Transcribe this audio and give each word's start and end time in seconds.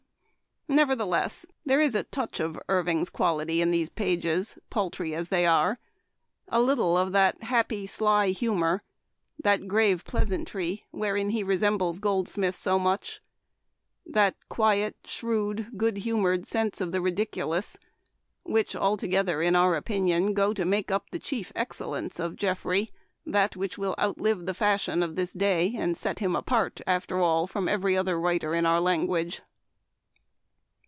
Nevertheless, 0.67 1.45
there 1.65 1.81
is 1.81 1.95
a 1.95 2.03
touch 2.03 2.39
of 2.39 2.57
Irving' 2.69 3.01
s 3.01 3.09
quality 3.09 3.61
in 3.61 3.71
these 3.71 3.89
pages, 3.89 4.57
paltry 4.69 5.13
as 5.13 5.27
they 5.27 5.45
are; 5.45 5.79
a 6.47 6.61
little 6.61 6.97
of 6.97 7.11
that 7.11 7.43
happy, 7.43 7.85
sly 7.85 8.29
humor, 8.29 8.81
that 9.43 9.67
grave 9.67 10.05
pleasantry, 10.05 10.85
(wherein 10.91 11.31
he 11.31 11.43
resembles 11.43 11.99
Goldsmith 11.99 12.55
so 12.55 12.79
much,) 12.79 13.21
that 14.05 14.35
quiet, 14.47 14.95
shrewd, 15.03 15.67
good 15.75 15.97
humored 15.97 16.47
sense 16.47 16.79
of 16.79 16.93
the 16.93 17.01
ridiculous, 17.01 17.75
which 18.43 18.73
alto 18.73 19.07
gether, 19.07 19.41
in 19.41 19.57
our 19.57 19.75
opinion, 19.75 20.33
go 20.33 20.53
to 20.53 20.63
make 20.63 20.89
up 20.89 21.05
the 21.11 21.19
chief 21.19 21.51
excellence 21.53 22.17
of 22.17 22.37
Geoffrey, 22.37 22.93
that 23.25 23.57
which 23.57 23.77
will 23.77 23.93
outlive 23.99 24.45
the 24.45 24.53
fashion 24.53 25.03
of 25.03 25.17
this 25.17 25.33
day, 25.33 25.73
and 25.75 25.97
set 25.97 26.19
him 26.19 26.33
apart, 26.33 26.79
after 26.87 27.19
all, 27.19 27.45
from 27.45 27.67
every 27.67 27.97
writer 27.97 28.55
in 28.55 28.65
our 28.65 28.79
language. 28.79 29.41